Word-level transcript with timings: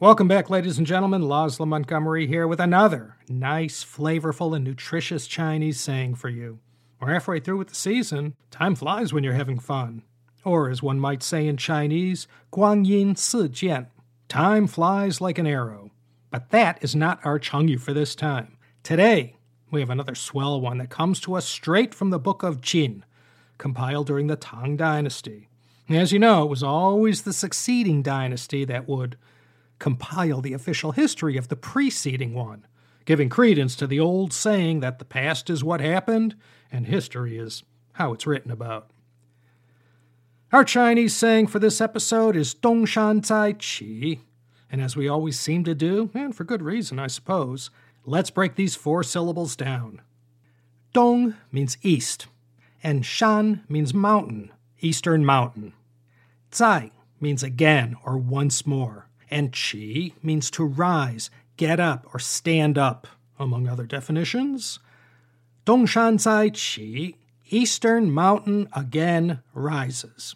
Welcome 0.00 0.28
back, 0.28 0.48
ladies 0.48 0.78
and 0.78 0.86
gentlemen. 0.86 1.20
Laszlo 1.20 1.68
Montgomery 1.68 2.26
here 2.26 2.48
with 2.48 2.58
another 2.58 3.18
nice, 3.28 3.84
flavorful, 3.84 4.56
and 4.56 4.64
nutritious 4.64 5.26
Chinese 5.26 5.78
saying 5.78 6.14
for 6.14 6.30
you. 6.30 6.58
We're 6.98 7.12
halfway 7.12 7.38
through 7.38 7.58
with 7.58 7.68
the 7.68 7.74
season. 7.74 8.34
Time 8.50 8.74
flies 8.74 9.12
when 9.12 9.24
you're 9.24 9.34
having 9.34 9.58
fun. 9.58 10.04
Or, 10.42 10.70
as 10.70 10.82
one 10.82 10.98
might 10.98 11.22
say 11.22 11.46
in 11.46 11.58
Chinese, 11.58 12.26
Guang 12.50 12.86
Yin 12.86 13.14
Si 13.14 13.40
Jian. 13.48 13.88
Time 14.26 14.66
flies 14.66 15.20
like 15.20 15.36
an 15.36 15.46
arrow. 15.46 15.90
But 16.30 16.48
that 16.48 16.82
is 16.82 16.96
not 16.96 17.20
our 17.22 17.38
Chengyu 17.38 17.78
for 17.78 17.92
this 17.92 18.14
time. 18.14 18.56
Today, 18.82 19.36
we 19.70 19.80
have 19.80 19.90
another 19.90 20.14
swell 20.14 20.58
one 20.62 20.78
that 20.78 20.88
comes 20.88 21.20
to 21.20 21.34
us 21.34 21.44
straight 21.44 21.94
from 21.94 22.08
the 22.08 22.18
book 22.18 22.42
of 22.42 22.62
Jin, 22.62 23.04
compiled 23.58 24.06
during 24.06 24.28
the 24.28 24.36
Tang 24.36 24.78
Dynasty. 24.78 25.50
As 25.90 26.10
you 26.10 26.18
know, 26.18 26.44
it 26.44 26.48
was 26.48 26.62
always 26.62 27.20
the 27.20 27.34
succeeding 27.34 28.00
dynasty 28.00 28.64
that 28.64 28.88
would 28.88 29.18
compile 29.80 30.40
the 30.40 30.52
official 30.52 30.92
history 30.92 31.36
of 31.36 31.48
the 31.48 31.56
preceding 31.56 32.32
one, 32.32 32.64
giving 33.04 33.28
credence 33.28 33.74
to 33.74 33.86
the 33.88 33.98
old 33.98 34.32
saying 34.32 34.78
that 34.80 35.00
the 35.00 35.04
past 35.04 35.50
is 35.50 35.64
what 35.64 35.80
happened 35.80 36.36
and 36.70 36.86
history 36.86 37.36
is 37.36 37.64
how 37.94 38.12
it's 38.12 38.26
written 38.26 38.52
about. 38.52 38.90
Our 40.52 40.64
Chinese 40.64 41.16
saying 41.16 41.48
for 41.48 41.58
this 41.58 41.80
episode 41.80 42.36
is 42.36 42.54
Dongshan 42.54 43.24
Zai 43.24 43.54
Qi, 43.54 44.20
and 44.70 44.80
as 44.80 44.96
we 44.96 45.08
always 45.08 45.38
seem 45.38 45.64
to 45.64 45.74
do, 45.74 46.10
and 46.14 46.34
for 46.34 46.44
good 46.44 46.62
reason, 46.62 46.98
I 46.98 47.06
suppose, 47.06 47.70
let's 48.04 48.30
break 48.30 48.54
these 48.54 48.76
four 48.76 49.02
syllables 49.02 49.56
down. 49.56 50.02
Dong 50.92 51.36
means 51.50 51.78
east, 51.82 52.26
and 52.82 53.06
Shan 53.06 53.64
means 53.68 53.94
mountain, 53.94 54.52
eastern 54.80 55.24
mountain. 55.24 55.72
Zai 56.52 56.90
means 57.20 57.42
again 57.42 57.96
or 58.04 58.18
once 58.18 58.66
more 58.66 59.09
and 59.30 59.52
qi 59.52 60.12
means 60.22 60.50
to 60.52 60.64
rise, 60.64 61.30
get 61.56 61.78
up, 61.78 62.06
or 62.12 62.18
stand 62.18 62.76
up, 62.76 63.06
among 63.38 63.68
other 63.68 63.86
definitions. 63.86 64.78
Dongshan 65.64 66.18
Zai 66.20 66.50
Qi, 66.50 67.14
Eastern 67.50 68.10
Mountain 68.10 68.68
again 68.74 69.40
rises. 69.54 70.34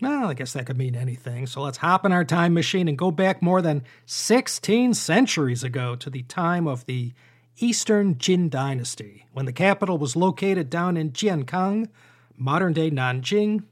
Well, 0.00 0.28
I 0.28 0.34
guess 0.34 0.52
that 0.52 0.66
could 0.66 0.78
mean 0.78 0.94
anything, 0.94 1.46
so 1.46 1.62
let's 1.62 1.78
hop 1.78 2.04
in 2.06 2.12
our 2.12 2.24
time 2.24 2.54
machine 2.54 2.86
and 2.86 2.96
go 2.96 3.10
back 3.10 3.42
more 3.42 3.60
than 3.60 3.82
16 4.06 4.94
centuries 4.94 5.64
ago 5.64 5.96
to 5.96 6.08
the 6.08 6.22
time 6.22 6.68
of 6.68 6.86
the 6.86 7.12
Eastern 7.56 8.16
Jin 8.18 8.48
Dynasty, 8.48 9.26
when 9.32 9.46
the 9.46 9.52
capital 9.52 9.98
was 9.98 10.14
located 10.14 10.70
down 10.70 10.96
in 10.96 11.10
Jiankang, 11.10 11.88
modern 12.36 12.72
day 12.72 12.90
Nanjing. 12.90 13.64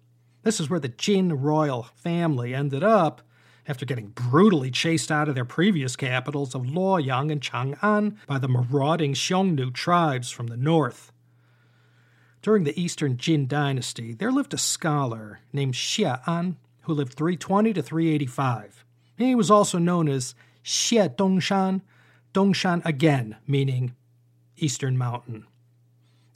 This 0.43 0.59
is 0.59 0.69
where 0.69 0.81
the 0.81 0.89
Jin 0.89 1.41
royal 1.41 1.85
family 1.95 2.53
ended 2.53 2.83
up 2.83 3.23
after 3.69 3.85
getting 3.85 4.09
brutally 4.09 4.71
chased 4.71 5.11
out 5.11 5.29
of 5.29 5.35
their 5.35 5.45
previous 5.45 5.97
capitals 5.97 6.55
of 6.55 6.63
Luoyang 6.63 7.33
and 7.33 7.41
Chang'an 7.41 8.17
by 8.27 8.39
the 8.39 8.49
marauding 8.49 9.15
Xiongnu 9.15 9.73
tribes 9.75 10.31
from 10.31 10.47
the 10.47 10.57
north. 10.57 11.13
During 12.43 12.65
the 12.65 12.81
Eastern 12.81 13.17
Jin 13.17 13.49
dynasty, 13.49 14.15
there 14.15 14.31
lived 14.31 14.55
a 14.55 14.59
scholar 14.59 15.41
named 15.53 15.75
Xie 15.75 16.21
An 16.27 16.57
who 16.83 16.95
lived 16.95 17.15
320 17.15 17.73
to 17.73 17.83
385. 17.83 18.85
He 19.19 19.35
was 19.35 19.51
also 19.51 19.79
known 19.79 20.09
as 20.09 20.35
Xie 20.65 21.17
Dongshan, 21.17 21.81
Dongshan 22.33 22.85
again, 22.85 23.37
meaning 23.47 23.97
Eastern 24.57 24.97
Mountain. 24.97 25.47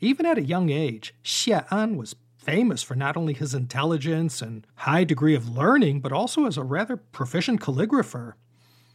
Even 0.01 0.27
at 0.27 0.39
a 0.39 0.42
young 0.42 0.70
age, 0.70 1.14
Xie 1.23 1.64
An 1.70 1.97
was 1.97 2.17
famous 2.41 2.83
for 2.83 2.94
not 2.94 3.16
only 3.16 3.34
his 3.34 3.55
intelligence 3.55 4.41
and 4.41 4.66
high 4.77 5.05
degree 5.05 5.34
of 5.34 5.48
learning, 5.48 6.00
but 6.00 6.12
also 6.12 6.46
as 6.46 6.56
a 6.56 6.64
rather 6.64 6.96
proficient 6.96 7.60
calligrapher. 7.60 8.34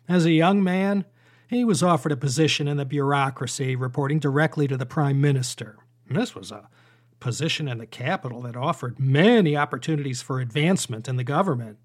As 0.07 0.25
a 0.25 0.31
young 0.31 0.63
man, 0.63 1.05
he 1.47 1.63
was 1.63 1.83
offered 1.83 2.11
a 2.11 2.17
position 2.17 2.67
in 2.67 2.77
the 2.77 2.85
bureaucracy 2.85 3.75
reporting 3.75 4.19
directly 4.19 4.67
to 4.67 4.77
the 4.77 4.85
prime 4.85 5.21
minister. 5.21 5.77
And 6.07 6.17
this 6.17 6.33
was 6.33 6.51
a 6.51 6.67
position 7.19 7.67
in 7.67 7.77
the 7.77 7.85
capital 7.85 8.41
that 8.41 8.55
offered 8.55 8.99
many 8.99 9.55
opportunities 9.55 10.21
for 10.21 10.39
advancement 10.39 11.07
in 11.07 11.15
the 11.15 11.23
government. 11.23 11.77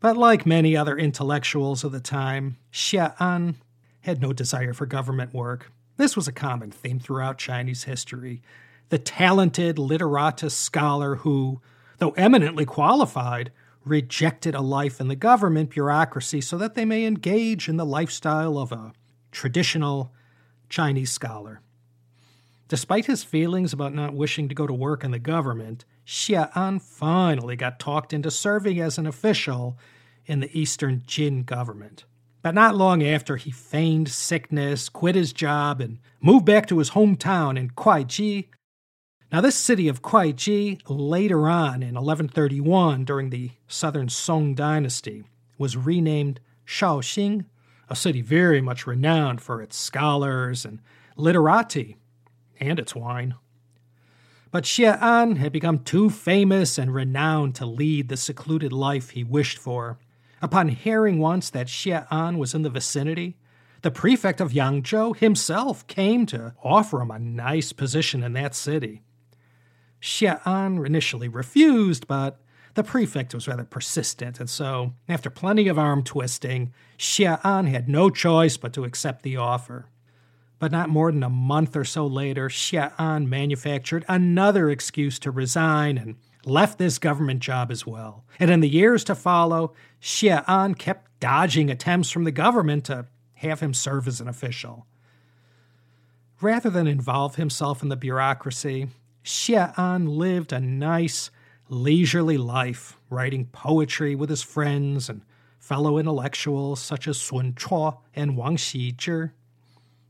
But 0.00 0.16
like 0.16 0.44
many 0.44 0.76
other 0.76 0.98
intellectuals 0.98 1.84
of 1.84 1.92
the 1.92 2.00
time, 2.00 2.58
Xie 2.72 3.14
An 3.18 3.56
had 4.02 4.20
no 4.20 4.32
desire 4.32 4.74
for 4.74 4.84
government 4.84 5.32
work. 5.32 5.70
This 5.96 6.16
was 6.16 6.28
a 6.28 6.32
common 6.32 6.70
theme 6.70 6.98
throughout 6.98 7.38
Chinese 7.38 7.84
history 7.84 8.42
the 8.88 8.98
talented 8.98 9.76
literatus 9.76 10.52
scholar 10.52 11.16
who, 11.16 11.60
though 11.98 12.10
eminently 12.12 12.64
qualified, 12.64 13.50
rejected 13.84 14.54
a 14.54 14.60
life 14.60 15.00
in 15.00 15.08
the 15.08 15.16
government 15.16 15.70
bureaucracy 15.70 16.40
so 16.40 16.56
that 16.56 16.74
they 16.74 16.84
may 16.84 17.04
engage 17.04 17.68
in 17.68 17.76
the 17.76 17.86
lifestyle 17.86 18.58
of 18.58 18.72
a 18.72 18.92
traditional 19.30 20.12
Chinese 20.68 21.12
scholar. 21.12 21.60
Despite 22.68 23.06
his 23.06 23.22
feelings 23.22 23.72
about 23.72 23.94
not 23.94 24.14
wishing 24.14 24.48
to 24.48 24.54
go 24.54 24.66
to 24.66 24.72
work 24.72 25.04
in 25.04 25.10
the 25.10 25.18
government, 25.18 25.84
Xie 26.06 26.50
An 26.54 26.78
finally 26.78 27.56
got 27.56 27.78
talked 27.78 28.12
into 28.12 28.30
serving 28.30 28.80
as 28.80 28.96
an 28.96 29.06
official 29.06 29.78
in 30.26 30.40
the 30.40 30.58
Eastern 30.58 31.02
Jin 31.06 31.42
government. 31.42 32.04
But 32.42 32.54
not 32.54 32.74
long 32.74 33.02
after, 33.02 33.36
he 33.36 33.50
feigned 33.50 34.08
sickness, 34.08 34.88
quit 34.88 35.14
his 35.14 35.32
job, 35.32 35.80
and 35.80 35.98
moved 36.20 36.44
back 36.44 36.66
to 36.68 36.78
his 36.78 36.90
hometown 36.90 37.58
in 37.58 37.70
Kuaiji 37.70 38.48
now, 39.34 39.40
this 39.40 39.56
city 39.56 39.88
of 39.88 40.00
Kuaiji, 40.00 40.80
later 40.86 41.48
on 41.48 41.82
in 41.82 41.96
1131, 41.96 43.04
during 43.04 43.30
the 43.30 43.50
southern 43.66 44.08
Song 44.08 44.54
dynasty, 44.54 45.24
was 45.58 45.76
renamed 45.76 46.38
Shaoxing, 46.64 47.44
a 47.90 47.96
city 47.96 48.22
very 48.22 48.60
much 48.60 48.86
renowned 48.86 49.40
for 49.40 49.60
its 49.60 49.76
scholars 49.76 50.64
and 50.64 50.78
literati, 51.16 51.96
and 52.60 52.78
its 52.78 52.94
wine. 52.94 53.34
But 54.52 54.62
Xie 54.62 54.96
An 55.02 55.34
had 55.34 55.50
become 55.50 55.80
too 55.80 56.10
famous 56.10 56.78
and 56.78 56.94
renowned 56.94 57.56
to 57.56 57.66
lead 57.66 58.10
the 58.10 58.16
secluded 58.16 58.72
life 58.72 59.10
he 59.10 59.24
wished 59.24 59.58
for. 59.58 59.98
Upon 60.42 60.68
hearing 60.68 61.18
once 61.18 61.50
that 61.50 61.66
Xie 61.66 62.06
An 62.08 62.38
was 62.38 62.54
in 62.54 62.62
the 62.62 62.70
vicinity, 62.70 63.36
the 63.82 63.90
prefect 63.90 64.40
of 64.40 64.52
Yangzhou 64.52 65.16
himself 65.16 65.84
came 65.88 66.24
to 66.26 66.54
offer 66.62 67.00
him 67.00 67.10
a 67.10 67.18
nice 67.18 67.72
position 67.72 68.22
in 68.22 68.34
that 68.34 68.54
city. 68.54 69.02
Xie 70.04 70.38
An 70.44 70.84
initially 70.84 71.28
refused, 71.28 72.06
but 72.06 72.38
the 72.74 72.84
prefect 72.84 73.34
was 73.34 73.48
rather 73.48 73.64
persistent, 73.64 74.38
and 74.38 74.50
so, 74.50 74.92
after 75.08 75.30
plenty 75.30 75.66
of 75.66 75.78
arm 75.78 76.04
twisting, 76.04 76.74
Xie 76.98 77.40
An 77.42 77.66
had 77.68 77.88
no 77.88 78.10
choice 78.10 78.58
but 78.58 78.74
to 78.74 78.84
accept 78.84 79.22
the 79.22 79.38
offer. 79.38 79.86
But 80.58 80.72
not 80.72 80.90
more 80.90 81.10
than 81.10 81.22
a 81.22 81.30
month 81.30 81.74
or 81.74 81.84
so 81.84 82.06
later, 82.06 82.50
Xie 82.50 82.92
An 82.98 83.30
manufactured 83.30 84.04
another 84.06 84.68
excuse 84.68 85.18
to 85.20 85.30
resign 85.30 85.96
and 85.96 86.16
left 86.44 86.76
this 86.76 86.98
government 86.98 87.40
job 87.40 87.70
as 87.70 87.86
well. 87.86 88.24
And 88.38 88.50
in 88.50 88.60
the 88.60 88.68
years 88.68 89.04
to 89.04 89.14
follow, 89.14 89.72
Xie 90.02 90.44
An 90.46 90.74
kept 90.74 91.18
dodging 91.18 91.70
attempts 91.70 92.10
from 92.10 92.24
the 92.24 92.30
government 92.30 92.84
to 92.84 93.06
have 93.36 93.60
him 93.60 93.72
serve 93.72 94.06
as 94.06 94.20
an 94.20 94.28
official. 94.28 94.86
Rather 96.42 96.68
than 96.68 96.86
involve 96.86 97.36
himself 97.36 97.82
in 97.82 97.88
the 97.88 97.96
bureaucracy, 97.96 98.88
Xie 99.24 100.06
lived 100.06 100.52
a 100.52 100.60
nice, 100.60 101.30
leisurely 101.68 102.36
life, 102.36 102.98
writing 103.08 103.46
poetry 103.46 104.14
with 104.14 104.28
his 104.28 104.42
friends 104.42 105.08
and 105.08 105.22
fellow 105.58 105.96
intellectuals 105.96 106.80
such 106.80 107.08
as 107.08 107.18
Sun 107.18 107.54
Chuo 107.54 107.98
and 108.14 108.36
Wang 108.36 108.56
Xizhi. 108.56 109.30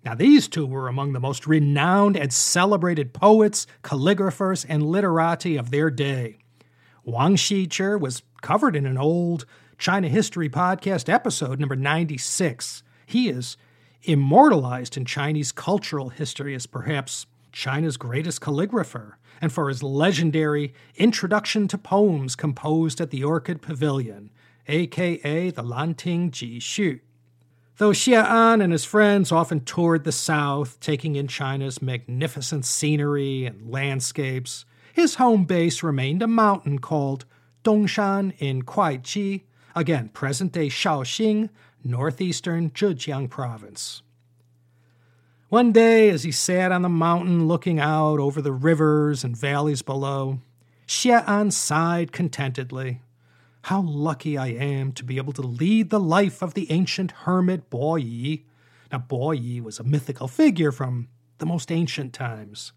Now, 0.04 0.14
these 0.14 0.48
two 0.48 0.66
were 0.66 0.88
among 0.88 1.12
the 1.12 1.20
most 1.20 1.46
renowned 1.46 2.16
and 2.16 2.32
celebrated 2.32 3.14
poets, 3.14 3.66
calligraphers, 3.82 4.66
and 4.68 4.82
literati 4.82 5.56
of 5.56 5.70
their 5.70 5.90
day. 5.90 6.38
Wang 7.04 7.36
Xizhi 7.36 7.98
was 7.98 8.22
covered 8.42 8.74
in 8.74 8.84
an 8.84 8.98
old 8.98 9.46
China 9.78 10.08
History 10.08 10.48
podcast 10.48 11.08
episode, 11.08 11.60
number 11.60 11.76
96. 11.76 12.82
He 13.06 13.28
is 13.28 13.56
immortalized 14.02 14.96
in 14.96 15.04
Chinese 15.04 15.52
cultural 15.52 16.08
history 16.08 16.54
as 16.54 16.66
perhaps 16.66 17.26
China's 17.54 17.96
greatest 17.96 18.40
calligrapher, 18.40 19.12
and 19.40 19.52
for 19.52 19.68
his 19.68 19.82
legendary 19.82 20.74
Introduction 20.96 21.68
to 21.68 21.78
Poems 21.78 22.34
composed 22.34 23.00
at 23.00 23.10
the 23.10 23.22
Orchid 23.22 23.62
Pavilion, 23.62 24.30
aka 24.66 25.50
the 25.50 25.62
Lanting 25.62 26.32
Ji 26.32 26.58
Xu. 26.58 27.00
Though 27.76 27.90
Xie 27.90 28.16
An 28.16 28.60
and 28.60 28.72
his 28.72 28.84
friends 28.84 29.30
often 29.30 29.60
toured 29.60 30.02
the 30.02 30.12
South, 30.12 30.80
taking 30.80 31.14
in 31.14 31.28
China's 31.28 31.80
magnificent 31.80 32.64
scenery 32.64 33.46
and 33.46 33.70
landscapes, 33.70 34.64
his 34.92 35.14
home 35.14 35.44
base 35.44 35.82
remained 35.82 36.22
a 36.22 36.26
mountain 36.26 36.80
called 36.80 37.24
Dongshan 37.62 38.34
in 38.38 38.62
Kuaiji, 38.62 39.44
again 39.76 40.08
present 40.08 40.52
day 40.52 40.68
Shaoxing, 40.68 41.50
northeastern 41.84 42.70
Zhejiang 42.70 43.30
province. 43.30 44.02
One 45.50 45.72
day, 45.72 46.08
as 46.08 46.22
he 46.22 46.32
sat 46.32 46.72
on 46.72 46.82
the 46.82 46.88
mountain 46.88 47.46
looking 47.46 47.78
out 47.78 48.18
over 48.18 48.40
the 48.40 48.52
rivers 48.52 49.22
and 49.22 49.36
valleys 49.36 49.82
below, 49.82 50.40
Xie 50.88 51.22
An 51.28 51.50
sighed 51.50 52.12
contentedly. 52.12 53.02
How 53.62 53.82
lucky 53.82 54.38
I 54.38 54.48
am 54.48 54.92
to 54.92 55.04
be 55.04 55.18
able 55.18 55.34
to 55.34 55.42
lead 55.42 55.90
the 55.90 56.00
life 56.00 56.42
of 56.42 56.54
the 56.54 56.70
ancient 56.72 57.10
hermit 57.10 57.68
Bo 57.68 57.96
Yi. 57.96 58.44
Now, 58.90 58.98
Bo 58.98 59.32
Yi 59.32 59.60
was 59.60 59.78
a 59.78 59.84
mythical 59.84 60.28
figure 60.28 60.72
from 60.72 61.08
the 61.38 61.46
most 61.46 61.70
ancient 61.70 62.14
times. 62.14 62.72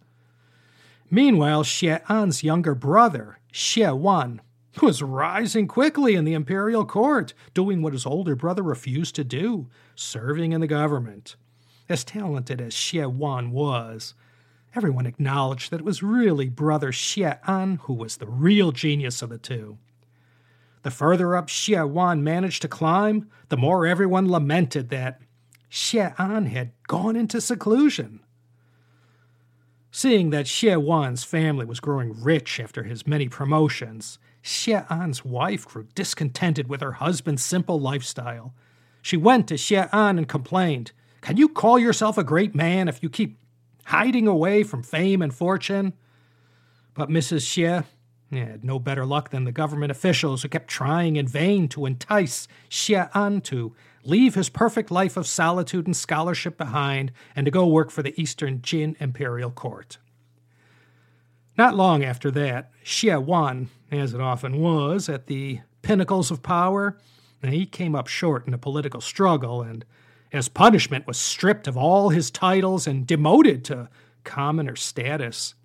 Meanwhile, 1.10 1.64
Xie 1.64 2.02
An's 2.10 2.44
younger 2.44 2.76
brother, 2.76 3.40
Xie 3.54 3.98
Wan, 3.98 4.42
was 4.82 5.02
rising 5.02 5.68
quickly 5.68 6.16
in 6.16 6.26
the 6.26 6.34
imperial 6.34 6.86
court, 6.86 7.34
doing 7.54 7.82
what 7.82 7.94
his 7.94 8.06
older 8.06 8.36
brother 8.36 8.62
refused 8.62 9.16
to 9.16 9.24
do, 9.24 9.68
serving 9.96 10.52
in 10.52 10.60
the 10.60 10.68
government. 10.68 11.38
As 11.90 12.04
talented 12.04 12.60
as 12.60 12.74
Xie 12.74 13.12
Wan 13.12 13.52
was, 13.52 14.14
everyone 14.76 15.06
acknowledged 15.06 15.72
that 15.72 15.80
it 15.80 15.86
was 15.86 16.04
really 16.04 16.50
brother 16.50 16.92
Xie 16.92 17.40
An 17.48 17.80
who 17.84 17.94
was 17.94 18.18
the 18.18 18.28
real 18.28 18.72
genius 18.72 19.22
of 19.22 19.30
the 19.30 19.38
two. 19.38 19.78
The 20.84 20.92
further 20.92 21.36
up 21.36 21.48
Xie 21.48 21.90
Wan 21.90 22.24
managed 22.24 22.62
to 22.64 22.68
climb, 22.68 23.30
the 23.50 23.58
more 23.58 23.86
everyone 23.86 24.30
lamented 24.30 24.90
that 24.90 25.22
Xie 25.72 26.14
An 26.18 26.48
had 26.48 26.72
gone 26.88 27.16
into 27.16 27.40
seclusion. 27.40 28.20
Seeing 29.92 30.30
that 30.32 30.46
Xie 30.46 30.82
Wan's 30.82 31.24
family 31.24 31.66
was 31.66 31.80
growing 31.80 32.22
rich 32.22 32.60
after 32.60 32.84
his 32.84 33.08
many 33.08 33.30
promotions, 33.30 34.20
Xie 34.44 34.86
An's 34.92 35.26
wife 35.26 35.68
grew 35.68 35.88
discontented 35.96 36.68
with 36.68 36.82
her 36.82 36.94
husband's 36.94 37.44
simple 37.44 37.80
lifestyle. 37.80 38.54
She 39.02 39.18
went 39.18 39.48
to 39.48 39.56
Xie 39.56 39.90
An 39.92 40.18
and 40.18 40.28
complained, 40.28 40.92
Can 41.22 41.38
you 41.38 41.50
call 41.50 41.80
yourself 41.80 42.18
a 42.18 42.24
great 42.24 42.56
man 42.56 42.88
if 42.88 43.02
you 43.02 43.10
keep 43.10 43.38
hiding 43.86 44.28
away 44.28 44.64
from 44.64 44.84
fame 44.84 45.22
and 45.22 45.34
fortune? 45.34 45.94
But 46.94 47.10
Mrs. 47.10 47.46
Xie 47.46 47.86
had 48.32 48.64
no 48.64 48.80
better 48.80 49.06
luck 49.06 49.30
than 49.30 49.46
the 49.46 49.52
government 49.52 49.92
officials 49.92 50.42
who 50.42 50.50
kept 50.50 50.68
trying 50.68 51.16
in 51.16 51.28
vain 51.28 51.68
to 51.70 51.86
entice 51.86 52.48
Xie 52.70 53.10
An 53.14 53.42
to 53.42 53.74
leave 54.04 54.36
his 54.36 54.50
perfect 54.50 54.92
life 54.92 55.18
of 55.18 55.28
solitude 55.28 55.86
and 55.86 55.96
scholarship 55.96 56.58
behind 56.58 57.12
and 57.36 57.46
to 57.46 57.52
go 57.52 57.68
work 57.68 57.92
for 57.92 58.04
the 58.04 58.20
Eastern 58.20 58.62
Jin 58.62 58.96
imperial 59.00 59.52
court. 59.52 59.98
Not 61.58 61.76
long 61.76 62.04
after 62.04 62.30
that, 62.32 62.72
Xie 62.84 63.24
Wan, 63.24 63.70
as 63.92 64.14
it 64.14 64.22
often 64.22 64.60
was, 64.60 65.10
at 65.10 65.28
the 65.28 65.62
pinnacles 65.82 66.30
of 66.32 66.44
power, 66.44 66.98
he 67.44 67.66
came 67.66 67.96
up 67.96 68.08
short 68.08 68.46
in 68.46 68.54
a 68.54 68.58
political 68.58 69.00
struggle 69.00 69.62
and, 69.62 69.86
as 70.32 70.48
punishment, 70.48 71.08
was 71.08 71.18
stripped 71.18 71.68
of 71.68 71.78
all 71.78 72.10
his 72.10 72.32
titles 72.32 72.88
and 72.88 73.08
demoted 73.08 73.64
to 73.66 73.90
commoner 74.24 74.76
status. 74.76 75.56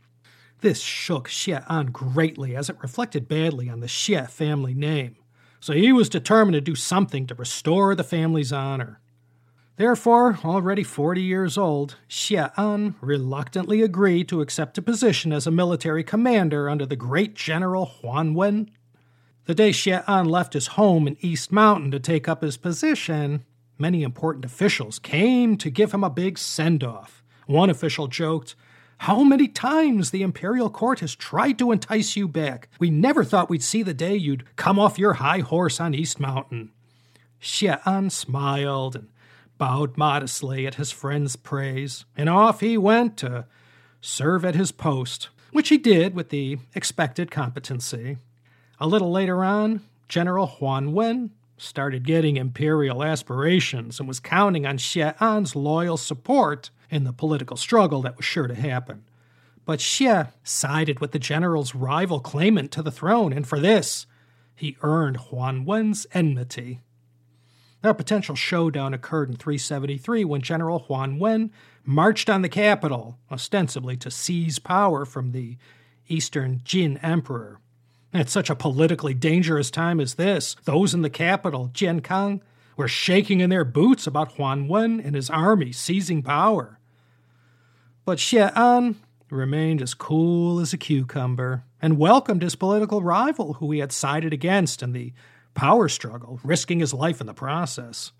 This 0.60 0.80
shook 0.80 1.28
Xie 1.28 1.64
An 1.68 1.86
greatly 1.86 2.54
as 2.54 2.68
it 2.68 2.80
reflected 2.80 3.28
badly 3.28 3.68
on 3.68 3.80
the 3.80 3.86
Xie 3.86 4.28
family 4.30 4.74
name 4.74 5.16
so 5.62 5.72
he 5.72 5.92
was 5.92 6.08
determined 6.08 6.54
to 6.54 6.60
do 6.60 6.74
something 6.74 7.24
to 7.24 7.36
restore 7.36 7.94
the 7.94 8.02
family's 8.02 8.52
honor. 8.52 8.98
Therefore, 9.76 10.40
already 10.44 10.82
40 10.82 11.22
years 11.22 11.56
old, 11.56 11.96
Xie 12.10 12.50
An 12.56 12.96
reluctantly 13.00 13.80
agreed 13.80 14.28
to 14.28 14.40
accept 14.40 14.76
a 14.76 14.82
position 14.82 15.32
as 15.32 15.46
a 15.46 15.52
military 15.52 16.02
commander 16.02 16.68
under 16.68 16.84
the 16.84 16.96
great 16.96 17.34
general 17.34 17.86
Huan 17.86 18.34
Wen. 18.34 18.72
The 19.44 19.54
day 19.54 19.70
Xie 19.70 20.02
An 20.08 20.26
left 20.28 20.54
his 20.54 20.66
home 20.66 21.06
in 21.06 21.16
East 21.20 21.52
Mountain 21.52 21.92
to 21.92 22.00
take 22.00 22.28
up 22.28 22.42
his 22.42 22.56
position, 22.56 23.44
many 23.82 24.02
important 24.02 24.46
officials 24.46 24.98
came 24.98 25.58
to 25.58 25.68
give 25.68 25.92
him 25.92 26.04
a 26.04 26.08
big 26.08 26.38
send 26.38 26.82
off. 26.82 27.22
One 27.46 27.68
official 27.68 28.06
joked, 28.06 28.54
how 28.98 29.24
many 29.24 29.48
times 29.48 30.10
the 30.12 30.22
imperial 30.22 30.70
court 30.70 31.00
has 31.00 31.16
tried 31.16 31.58
to 31.58 31.72
entice 31.72 32.16
you 32.16 32.28
back. 32.28 32.68
We 32.78 32.88
never 32.88 33.24
thought 33.24 33.50
we'd 33.50 33.62
see 33.62 33.82
the 33.82 33.92
day 33.92 34.14
you'd 34.14 34.44
come 34.54 34.78
off 34.78 35.00
your 35.00 35.14
high 35.14 35.40
horse 35.40 35.80
on 35.80 35.92
East 35.92 36.20
Mountain. 36.20 36.70
Xie 37.42 37.80
An 37.84 38.10
smiled 38.10 38.94
and 38.94 39.08
bowed 39.58 39.96
modestly 39.96 40.64
at 40.68 40.76
his 40.76 40.92
friend's 40.92 41.34
praise, 41.34 42.04
and 42.16 42.28
off 42.28 42.60
he 42.60 42.78
went 42.78 43.16
to 43.16 43.46
serve 44.00 44.44
at 44.44 44.54
his 44.54 44.70
post, 44.70 45.28
which 45.50 45.68
he 45.70 45.78
did 45.78 46.14
with 46.14 46.28
the 46.28 46.58
expected 46.76 47.32
competency. 47.32 48.18
A 48.78 48.86
little 48.86 49.10
later 49.10 49.42
on, 49.42 49.80
General 50.08 50.46
Huan 50.46 50.92
Wen 50.92 51.30
started 51.62 52.04
getting 52.04 52.36
imperial 52.36 53.02
aspirations 53.02 53.98
and 53.98 54.08
was 54.08 54.20
counting 54.20 54.66
on 54.66 54.78
Xie 54.78 55.14
An's 55.20 55.54
loyal 55.56 55.96
support 55.96 56.70
in 56.90 57.04
the 57.04 57.12
political 57.12 57.56
struggle 57.56 58.02
that 58.02 58.16
was 58.16 58.26
sure 58.26 58.46
to 58.46 58.54
happen. 58.54 59.04
But 59.64 59.78
Xie 59.78 60.32
sided 60.42 61.00
with 61.00 61.12
the 61.12 61.18
general's 61.18 61.74
rival 61.74 62.20
claimant 62.20 62.72
to 62.72 62.82
the 62.82 62.90
throne, 62.90 63.32
and 63.32 63.46
for 63.46 63.60
this, 63.60 64.06
he 64.54 64.76
earned 64.82 65.16
Huan 65.16 65.64
Wen's 65.64 66.06
enmity. 66.12 66.80
A 67.84 67.94
potential 67.94 68.36
showdown 68.36 68.94
occurred 68.94 69.30
in 69.30 69.36
373 69.36 70.24
when 70.24 70.40
General 70.40 70.80
Huan 70.80 71.18
Wen 71.18 71.50
marched 71.84 72.30
on 72.30 72.42
the 72.42 72.48
capital, 72.48 73.18
ostensibly 73.30 73.96
to 73.96 74.10
seize 74.10 74.58
power 74.58 75.04
from 75.04 75.32
the 75.32 75.56
Eastern 76.06 76.60
Jin 76.64 76.98
Emperor. 76.98 77.58
At 78.14 78.28
such 78.28 78.50
a 78.50 78.54
politically 78.54 79.14
dangerous 79.14 79.70
time 79.70 79.98
as 79.98 80.14
this, 80.14 80.54
those 80.64 80.92
in 80.92 81.02
the 81.02 81.10
capital, 81.10 81.70
Jiankang, 81.72 82.40
were 82.76 82.88
shaking 82.88 83.40
in 83.40 83.48
their 83.48 83.64
boots 83.64 84.06
about 84.06 84.32
Huan 84.32 84.68
Wen 84.68 85.00
and 85.00 85.14
his 85.14 85.30
army 85.30 85.72
seizing 85.72 86.22
power. 86.22 86.78
But 88.04 88.18
Xie 88.18 88.52
An 88.54 88.96
remained 89.30 89.80
as 89.80 89.94
cool 89.94 90.60
as 90.60 90.74
a 90.74 90.78
cucumber 90.78 91.64
and 91.80 91.98
welcomed 91.98 92.42
his 92.42 92.54
political 92.54 93.02
rival, 93.02 93.54
who 93.54 93.70
he 93.70 93.78
had 93.78 93.92
sided 93.92 94.32
against 94.32 94.82
in 94.82 94.92
the 94.92 95.12
power 95.54 95.88
struggle, 95.88 96.38
risking 96.44 96.80
his 96.80 96.92
life 96.92 97.20
in 97.20 97.26
the 97.26 97.34
process. 97.34 98.12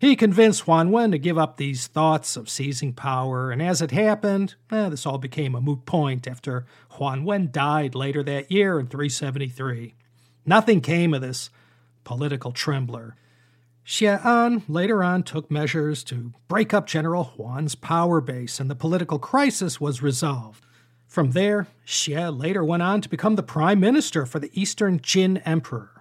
He 0.00 0.14
convinced 0.14 0.62
Huan 0.62 0.92
Wen 0.92 1.10
to 1.10 1.18
give 1.18 1.36
up 1.36 1.56
these 1.56 1.88
thoughts 1.88 2.36
of 2.36 2.48
seizing 2.48 2.92
power, 2.92 3.50
and 3.50 3.60
as 3.60 3.82
it 3.82 3.90
happened, 3.90 4.54
eh, 4.70 4.88
this 4.88 5.04
all 5.04 5.18
became 5.18 5.56
a 5.56 5.60
moot 5.60 5.86
point 5.86 6.28
after 6.28 6.66
Huan 6.90 7.24
Wen 7.24 7.48
died 7.50 7.96
later 7.96 8.22
that 8.22 8.52
year 8.52 8.78
in 8.78 8.86
373. 8.86 9.94
Nothing 10.46 10.80
came 10.80 11.14
of 11.14 11.20
this 11.20 11.50
political 12.04 12.52
trembler. 12.52 13.16
Xie 13.84 14.24
An 14.24 14.62
later 14.68 15.02
on 15.02 15.24
took 15.24 15.50
measures 15.50 16.04
to 16.04 16.32
break 16.46 16.72
up 16.72 16.86
General 16.86 17.24
Huan's 17.24 17.74
power 17.74 18.20
base, 18.20 18.60
and 18.60 18.70
the 18.70 18.76
political 18.76 19.18
crisis 19.18 19.80
was 19.80 20.00
resolved. 20.00 20.64
From 21.08 21.32
there, 21.32 21.66
Xie 21.84 22.38
later 22.38 22.64
went 22.64 22.84
on 22.84 23.00
to 23.00 23.08
become 23.08 23.34
the 23.34 23.42
prime 23.42 23.80
minister 23.80 24.26
for 24.26 24.38
the 24.38 24.50
Eastern 24.52 25.00
Jin 25.00 25.38
Emperor. 25.38 25.97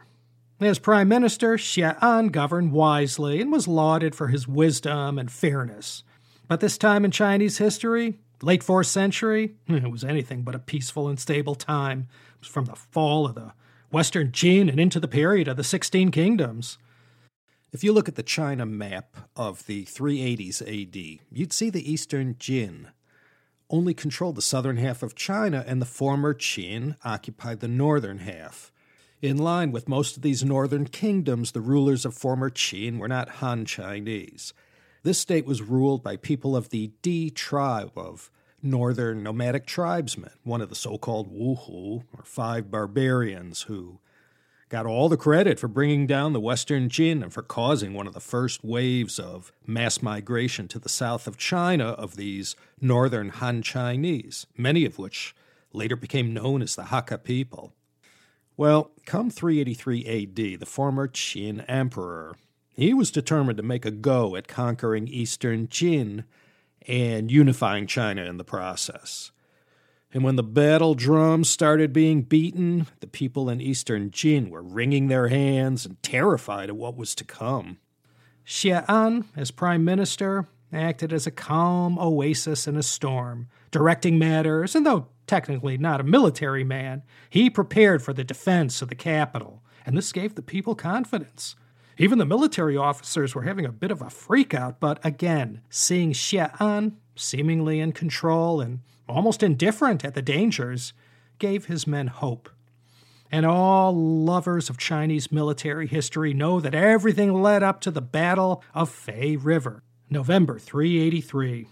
As 0.59 0.79
prime 0.79 1.07
minister, 1.07 1.55
Xie 1.55 1.97
An 2.01 2.29
governed 2.29 2.71
wisely 2.71 3.39
and 3.41 3.51
was 3.51 3.67
lauded 3.67 4.15
for 4.15 4.29
his 4.29 4.47
wisdom 4.47 5.19
and 5.19 5.31
fairness. 5.31 6.03
But 6.47 6.61
this 6.61 6.79
time 6.79 7.05
in 7.05 7.11
Chinese 7.11 7.59
history, 7.59 8.19
late 8.41 8.63
4th 8.63 8.87
century, 8.87 9.55
it 9.67 9.91
was 9.91 10.03
anything 10.03 10.41
but 10.41 10.55
a 10.55 10.59
peaceful 10.59 11.07
and 11.09 11.19
stable 11.19 11.53
time. 11.53 12.07
It 12.35 12.39
was 12.39 12.47
from 12.47 12.65
the 12.65 12.75
fall 12.75 13.27
of 13.27 13.35
the 13.35 13.53
Western 13.91 14.31
Jin 14.31 14.67
and 14.67 14.79
into 14.79 14.99
the 14.99 15.07
period 15.07 15.47
of 15.47 15.57
the 15.57 15.63
Sixteen 15.63 16.09
Kingdoms. 16.09 16.79
If 17.71 17.83
you 17.83 17.93
look 17.93 18.07
at 18.07 18.15
the 18.15 18.23
China 18.23 18.65
map 18.65 19.15
of 19.35 19.65
the 19.67 19.85
380s 19.85 20.61
AD, 20.61 21.19
you'd 21.29 21.53
see 21.53 21.69
the 21.69 21.91
eastern 21.91 22.35
Jin 22.39 22.87
only 23.69 23.93
controlled 23.93 24.35
the 24.35 24.41
southern 24.41 24.77
half 24.77 25.03
of 25.03 25.13
China, 25.13 25.63
and 25.67 25.81
the 25.81 25.85
former 25.85 26.33
Qin 26.33 26.95
occupied 27.03 27.59
the 27.59 27.67
northern 27.67 28.19
half. 28.19 28.71
In 29.19 29.37
line 29.37 29.71
with 29.71 29.89
most 29.89 30.15
of 30.15 30.21
these 30.21 30.43
northern 30.43 30.85
kingdoms, 30.85 31.51
the 31.51 31.61
rulers 31.61 32.05
of 32.05 32.13
former 32.13 32.51
Qin 32.51 32.99
were 32.99 33.07
not 33.07 33.29
Han 33.29 33.65
Chinese. 33.65 34.53
This 35.01 35.17
state 35.17 35.45
was 35.45 35.63
ruled 35.63 36.03
by 36.03 36.17
people 36.17 36.55
of 36.55 36.69
the 36.69 36.91
Di 37.01 37.31
tribe 37.31 37.97
of 37.97 38.29
northern 38.61 39.23
nomadic 39.23 39.65
tribesmen, 39.65 40.33
one 40.43 40.61
of 40.61 40.69
the 40.69 40.75
so 40.75 40.99
called 40.99 41.33
Wuhu, 41.33 42.03
or 42.15 42.23
five 42.23 42.69
barbarians, 42.69 43.63
who 43.63 43.97
got 44.69 44.85
all 44.85 45.09
the 45.09 45.17
credit 45.17 45.59
for 45.59 45.67
bringing 45.67 46.05
down 46.05 46.33
the 46.33 46.39
Western 46.39 46.87
Jin 46.87 47.23
and 47.23 47.33
for 47.33 47.41
causing 47.41 47.95
one 47.95 48.05
of 48.05 48.13
the 48.13 48.19
first 48.19 48.63
waves 48.63 49.17
of 49.17 49.51
mass 49.65 49.99
migration 50.03 50.67
to 50.67 50.77
the 50.77 50.89
south 50.89 51.25
of 51.25 51.37
China 51.37 51.85
of 51.85 52.17
these 52.17 52.55
northern 52.79 53.29
Han 53.29 53.63
Chinese, 53.63 54.45
many 54.55 54.85
of 54.85 54.99
which 54.99 55.33
later 55.73 55.95
became 55.95 56.35
known 56.35 56.61
as 56.61 56.75
the 56.75 56.83
Hakka 56.83 57.23
people. 57.23 57.73
Well, 58.57 58.89
come 59.05 59.29
383 59.29 60.05
AD, 60.07 60.59
the 60.59 60.65
former 60.65 61.07
Qin 61.07 61.63
emperor, 61.67 62.35
he 62.73 62.91
was 62.91 63.11
determined 63.11 63.57
to 63.57 63.63
make 63.63 63.85
a 63.85 63.91
go 63.91 64.35
at 64.35 64.47
conquering 64.47 65.07
eastern 65.07 65.67
Jin 65.67 66.25
and 66.87 67.31
unifying 67.31 67.85
China 67.85 68.23
in 68.23 68.37
the 68.37 68.43
process. 68.43 69.31
And 70.11 70.23
when 70.23 70.37
the 70.37 70.43
battle 70.43 70.95
drums 70.95 71.49
started 71.49 71.93
being 71.93 72.23
beaten, 72.23 72.87
the 72.99 73.07
people 73.07 73.47
in 73.47 73.61
eastern 73.61 74.09
Jin 74.09 74.49
were 74.49 74.63
wringing 74.63 75.07
their 75.07 75.27
hands 75.27 75.85
and 75.85 76.01
terrified 76.01 76.69
at 76.69 76.77
what 76.77 76.97
was 76.97 77.13
to 77.15 77.23
come. 77.23 77.77
Xie 78.43 78.85
An, 78.87 79.25
as 79.35 79.51
prime 79.51 79.85
minister, 79.85 80.47
acted 80.73 81.13
as 81.13 81.27
a 81.27 81.31
calm 81.31 81.99
oasis 81.99 82.67
in 82.67 82.75
a 82.75 82.83
storm, 82.83 83.49
directing 83.69 84.17
matters, 84.17 84.75
and 84.75 84.83
though 84.83 85.09
technically 85.27 85.77
not 85.77 85.99
a 85.99 86.03
military 86.03 86.63
man, 86.63 87.03
he 87.29 87.49
prepared 87.49 88.01
for 88.01 88.13
the 88.13 88.23
defense 88.23 88.81
of 88.81 88.89
the 88.89 88.95
capital, 88.95 89.61
and 89.85 89.97
this 89.97 90.11
gave 90.11 90.35
the 90.35 90.41
people 90.41 90.73
confidence. 90.73 91.55
Even 91.97 92.17
the 92.17 92.25
military 92.25 92.77
officers 92.77 93.33
were 93.33 93.43
having 93.43 93.65
a 93.65 93.71
bit 93.71 93.91
of 93.91 94.01
a 94.01 94.05
freakout, 94.05 94.75
but 94.79 95.03
again, 95.03 95.61
seeing 95.69 96.13
Xie 96.13 96.51
An 96.61 96.97
seemingly 97.15 97.79
in 97.79 97.91
control 97.91 98.61
and 98.61 98.79
almost 99.09 99.41
indifferent 99.43 100.05
at 100.05 100.13
the 100.13 100.21
dangers 100.21 100.93
gave 101.39 101.65
his 101.65 101.87
men 101.87 102.07
hope. 102.07 102.49
And 103.31 103.45
all 103.45 103.93
lovers 103.93 104.69
of 104.69 104.77
Chinese 104.77 105.31
military 105.31 105.87
history 105.87 106.33
know 106.33 106.59
that 106.59 106.75
everything 106.75 107.41
led 107.41 107.63
up 107.63 107.81
to 107.81 107.91
the 107.91 108.01
Battle 108.01 108.63
of 108.73 108.89
Fei 108.89 109.35
River, 109.35 109.83
November 110.09 110.57
383. 110.59 111.67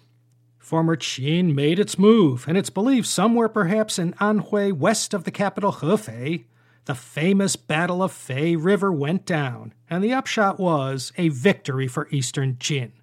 Former 0.66 0.96
Qin 0.96 1.54
made 1.54 1.78
its 1.78 2.00
move, 2.00 2.48
and 2.48 2.58
it's 2.58 2.72
believed 2.72 3.06
somewhere 3.06 3.48
perhaps 3.48 4.00
in 4.00 4.14
Anhui 4.14 4.74
west 4.74 5.14
of 5.14 5.24
the 5.24 5.30
capital 5.30 5.74
Hefei, 5.74 6.46
the 6.86 6.96
famous 6.96 7.56
Battle 7.56 8.02
of 8.02 8.12
Fei 8.12 8.56
River 8.56 8.92
went 8.92 9.28
down, 9.28 9.76
and 9.92 10.04
the 10.04 10.12
upshot 10.12 10.60
was 10.60 11.14
a 11.20 11.30
victory 11.30 11.88
for 11.88 12.08
Eastern 12.10 12.58
Jin. 12.58 12.94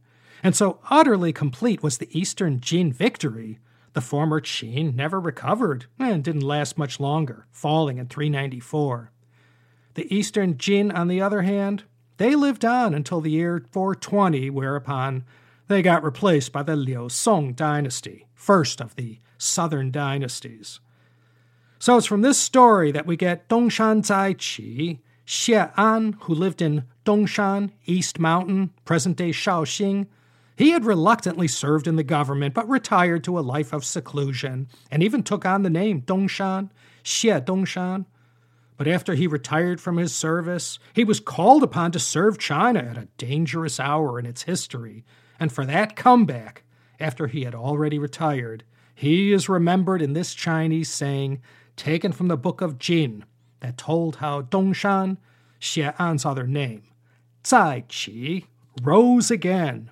And 0.42 0.56
so 0.56 0.80
utterly 0.90 1.32
complete 1.32 1.84
was 1.84 1.98
the 1.98 2.08
Eastern 2.10 2.60
Jin 2.60 2.92
victory, 2.92 3.60
the 3.92 4.00
former 4.00 4.40
Qin 4.40 4.96
never 4.96 5.20
recovered 5.20 5.86
and 6.00 6.24
didn't 6.24 6.40
last 6.40 6.76
much 6.76 6.98
longer, 6.98 7.46
falling 7.52 7.98
in 7.98 8.08
394. 8.08 9.12
The 9.94 10.12
Eastern 10.12 10.58
Jin, 10.58 10.90
on 10.90 11.06
the 11.06 11.20
other 11.20 11.42
hand, 11.42 11.84
they 12.16 12.34
lived 12.34 12.64
on 12.64 12.92
until 12.92 13.20
the 13.20 13.30
year 13.30 13.64
420, 13.70 14.50
whereupon 14.50 15.22
they 15.72 15.82
got 15.82 16.04
replaced 16.04 16.52
by 16.52 16.62
the 16.62 16.76
Liu 16.76 17.08
Song 17.08 17.52
dynasty, 17.54 18.26
first 18.34 18.80
of 18.80 18.94
the 18.96 19.20
southern 19.38 19.90
dynasties. 19.90 20.80
So 21.78 21.96
it's 21.96 22.06
from 22.06 22.22
this 22.22 22.38
story 22.38 22.92
that 22.92 23.06
we 23.06 23.16
get 23.16 23.48
Dongshan 23.48 24.04
Zai 24.04 24.34
Qi, 24.34 25.00
Xie 25.26 25.72
An, 25.76 26.16
who 26.20 26.34
lived 26.34 26.62
in 26.62 26.84
Dongshan, 27.04 27.70
East 27.86 28.18
Mountain, 28.18 28.70
present 28.84 29.16
day 29.16 29.30
Shaoxing. 29.30 30.06
He 30.56 30.70
had 30.70 30.84
reluctantly 30.84 31.48
served 31.48 31.88
in 31.88 31.96
the 31.96 32.04
government, 32.04 32.54
but 32.54 32.68
retired 32.68 33.24
to 33.24 33.38
a 33.38 33.40
life 33.40 33.72
of 33.72 33.84
seclusion, 33.84 34.68
and 34.90 35.02
even 35.02 35.22
took 35.22 35.44
on 35.44 35.62
the 35.62 35.70
name 35.70 36.02
Dongshan, 36.02 36.70
Xie 37.02 37.44
Dongshan. 37.44 38.06
But 38.76 38.88
after 38.88 39.14
he 39.14 39.26
retired 39.26 39.80
from 39.80 39.96
his 39.96 40.14
service, 40.14 40.78
he 40.92 41.04
was 41.04 41.20
called 41.20 41.62
upon 41.62 41.92
to 41.92 41.98
serve 41.98 42.38
China 42.38 42.80
at 42.80 42.98
a 42.98 43.08
dangerous 43.16 43.80
hour 43.80 44.18
in 44.18 44.26
its 44.26 44.42
history, 44.42 45.04
and 45.42 45.50
for 45.50 45.66
that 45.66 45.96
comeback, 45.96 46.62
after 47.00 47.26
he 47.26 47.42
had 47.42 47.52
already 47.52 47.98
retired, 47.98 48.62
he 48.94 49.32
is 49.32 49.48
remembered 49.48 50.00
in 50.00 50.12
this 50.12 50.34
Chinese 50.34 50.88
saying 50.88 51.42
taken 51.74 52.12
from 52.12 52.28
the 52.28 52.36
book 52.36 52.60
of 52.60 52.78
Jin 52.78 53.24
that 53.58 53.76
told 53.76 54.16
how 54.16 54.42
Dongshan, 54.42 55.16
Xie 55.60 55.92
An's 55.98 56.24
other 56.24 56.46
name, 56.46 56.84
Zai 57.44 57.82
Qi, 57.88 58.44
rose 58.84 59.32
again. 59.32 59.90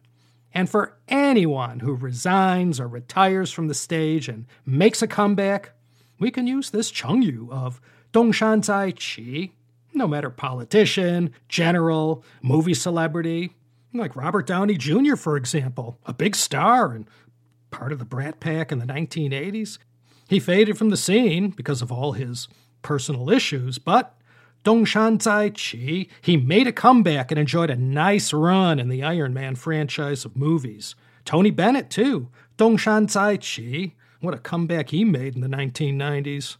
And 0.55 0.71
for 0.71 0.97
anyone 1.09 1.81
who 1.81 1.97
resigns 1.97 2.79
or 2.79 2.87
retires 2.87 3.51
from 3.51 3.67
the 3.67 3.75
stage 3.75 4.29
and 4.29 4.47
makes 4.65 5.03
a 5.03 5.09
comeback, 5.09 5.73
we 6.21 6.31
can 6.31 6.47
use 6.47 6.71
this 6.71 6.93
Chengyu 6.93 7.51
of 7.51 7.81
Dongshan 8.13 8.65
Zai 8.65 8.93
Qi, 8.93 9.51
no 9.95 10.07
matter 10.07 10.31
politician, 10.31 11.33
general, 11.49 12.23
movie 12.41 12.73
celebrity, 12.73 13.57
like 13.93 14.17
Robert 14.17 14.47
Downey 14.47 14.77
Jr., 14.77 15.17
for 15.17 15.37
example, 15.37 15.99
a 16.07 16.13
big 16.13 16.37
star 16.37 16.93
and 16.93 17.09
part 17.71 17.93
of 17.93 17.99
the 17.99 18.05
Brat 18.05 18.41
Pack 18.41 18.73
in 18.73 18.79
the 18.79 18.87
1980s. 18.87 19.79
He 20.29 20.39
faded 20.39 20.79
from 20.79 20.91
the 20.91 20.97
scene 20.97 21.51
because 21.51 21.83
of 21.83 21.91
all 21.91 22.13
his 22.13 22.49
personal 22.83 23.31
issues, 23.31 23.79
but 23.79 24.17
Dongshan 24.65 25.21
Zai 25.21 25.51
Qi, 25.51 26.09
he 26.21 26.37
made 26.37 26.67
a 26.67 26.73
comeback 26.73 27.31
and 27.31 27.39
enjoyed 27.39 27.71
a 27.71 27.77
nice 27.77 28.33
run 28.33 28.79
in 28.79 28.89
the 28.89 29.03
Iron 29.03 29.33
Man 29.33 29.55
franchise 29.57 30.25
of 30.25 30.37
movies. 30.37 30.95
Tony 31.25 31.51
Bennett, 31.51 31.91
too. 31.91 32.29
Dongshan 32.59 33.11
Zai 33.11 33.39
Qi, 33.39 33.93
what 34.21 34.35
a 34.35 34.39
comeback 34.39 34.91
he 34.91 35.05
made 35.05 35.35
in 35.35 35.41
the 35.41 35.49
1990s. 35.49 36.57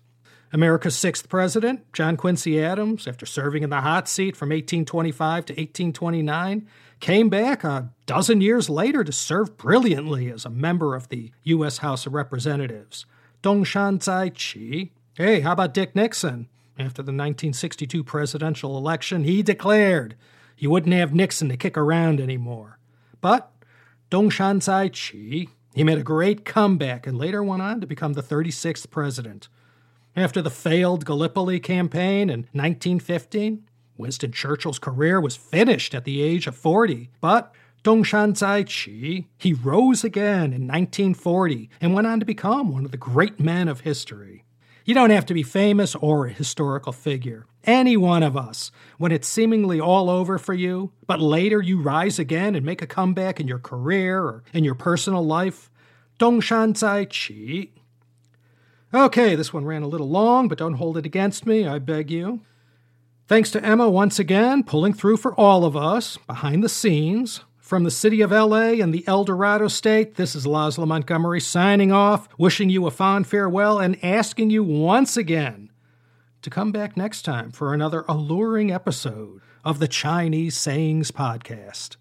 America's 0.53 0.97
sixth 0.97 1.29
president, 1.29 1.93
John 1.93 2.17
Quincy 2.17 2.63
Adams, 2.63 3.07
after 3.07 3.25
serving 3.25 3.63
in 3.63 3.71
the 3.71 3.83
hot 3.83 4.09
seat 4.09 4.37
from 4.37 4.49
1825 4.49 5.47
to 5.47 5.53
1829, 5.53 6.67
came 7.01 7.29
back 7.29 7.65
a 7.65 7.91
dozen 8.07 8.41
years 8.41 8.71
later 8.71 9.03
to 9.03 9.13
serve 9.13 9.57
brilliantly 9.57 10.31
as 10.31 10.45
a 10.45 10.51
member 10.51 10.95
of 10.95 11.09
the 11.09 11.33
U.S. 11.45 11.79
House 11.79 12.07
of 12.07 12.15
Representatives. 12.15 13.07
Dongshan 13.43 14.03
Zai 14.03 14.31
Qi. 14.31 14.91
Hey, 15.15 15.41
how 15.41 15.53
about 15.53 15.75
Dick 15.75 15.97
Nixon? 15.97 16.49
After 16.79 17.03
the 17.03 17.13
1962 17.13 18.05
presidential 18.05 18.77
election, 18.77 19.25
he 19.25 19.43
declared 19.43 20.17
he 20.55 20.67
wouldn't 20.67 20.95
have 20.95 21.15
Nixon 21.15 21.49
to 21.49 21.57
kick 21.57 21.77
around 21.77 22.21
anymore. 22.21 22.79
But 23.21 23.51
Dongshan 24.11 24.63
Zai 24.63 24.89
Qi, 24.89 25.49
he 25.75 25.85
made 25.85 25.99
a 25.99 26.03
great 26.03 26.45
comeback 26.45 27.07
and 27.07 27.19
later 27.19 27.43
went 27.43 27.63
on 27.63 27.81
to 27.81 27.87
become 27.87 28.13
the 28.13 28.23
36th 28.23 28.91
president. 28.91 29.49
After 30.17 30.43
the 30.43 30.51
failed 30.51 31.05
Gallipoli 31.05 31.61
campaign 31.61 32.29
in 32.29 32.41
1915, 32.53 33.65
Winston 34.01 34.33
Churchill's 34.33 34.79
career 34.79 35.21
was 35.21 35.37
finished 35.37 35.95
at 35.95 36.05
the 36.05 36.23
age 36.23 36.47
of 36.47 36.57
40, 36.57 37.11
but 37.21 37.55
Dongshan 37.85 38.33
Qi, 38.33 39.27
he 39.39 39.53
rose 39.53 40.05
again 40.05 40.53
in 40.53 40.67
1940 40.67 41.71
and 41.81 41.95
went 41.95 42.07
on 42.07 42.21
to 42.21 42.27
become 42.27 42.73
one 42.73 42.85
of 42.85 42.91
the 42.91 42.97
great 42.97 43.39
men 43.39 43.69
of 43.69 43.81
history. 43.81 44.45
You 44.85 44.95
don't 44.95 45.11
have 45.11 45.27
to 45.27 45.35
be 45.35 45.43
famous 45.43 45.95
or 45.95 46.27
a 46.27 46.33
historical 46.33 46.93
figure. 46.93 47.47
Any 47.65 47.97
one 47.97 48.23
of 48.23 48.37
us, 48.37 48.71
when 48.99 49.13
it's 49.13 49.29
seemingly 49.29 49.79
all 49.81 50.11
over 50.11 50.39
for 50.39 50.55
you, 50.55 50.93
but 51.07 51.21
later 51.21 51.63
you 51.63 51.81
rise 51.81 52.19
again 52.19 52.55
and 52.55 52.67
make 52.67 52.83
a 52.83 52.87
comeback 52.87 53.39
in 53.39 53.47
your 53.47 53.59
career 53.59 54.21
or 54.23 54.43
in 54.53 54.65
your 54.65 54.75
personal 54.75 55.25
life, 55.25 55.71
Dongshan 56.19 56.73
Qi. 56.75 57.71
Okay, 58.93 59.35
this 59.37 59.53
one 59.53 59.65
ran 59.65 59.83
a 59.83 59.89
little 59.89 60.09
long, 60.09 60.49
but 60.49 60.59
don't 60.59 60.75
hold 60.75 60.97
it 60.97 61.07
against 61.07 61.47
me, 61.47 61.67
I 61.67 61.79
beg 61.79 62.11
you. 62.11 62.41
Thanks 63.31 63.53
to 63.53 63.65
Emma 63.65 63.89
once 63.89 64.19
again, 64.19 64.65
pulling 64.65 64.93
through 64.93 65.19
for 65.19 65.33
all 65.35 65.65
of 65.65 65.77
us, 65.77 66.17
behind 66.27 66.65
the 66.65 66.69
scenes. 66.69 67.45
From 67.61 67.85
the 67.85 67.91
city 67.93 68.23
of 68.23 68.33
LA 68.33 68.81
and 68.83 68.93
the 68.93 69.07
El 69.07 69.23
Dorado 69.23 69.69
state, 69.69 70.17
this 70.17 70.35
is 70.35 70.47
Laszlo 70.47 70.85
Montgomery 70.85 71.41
signing 71.41 71.93
off, 71.93 72.29
wishing 72.39 72.71
you 72.71 72.89
a 72.89 72.91
fond 72.91 73.29
farewell, 73.29 73.79
and 73.79 74.05
asking 74.05 74.51
you 74.51 74.65
once 74.65 75.17
again 75.17 75.71
to 76.43 76.51
come 76.51 76.73
back 76.73 76.97
next 76.97 77.23
time 77.23 77.53
for 77.53 77.73
another 77.73 78.05
alluring 78.09 78.73
episode 78.73 79.41
of 79.65 79.79
the 79.79 79.87
Chinese 79.87 80.57
Sayings 80.57 81.13
Podcast. 81.13 81.99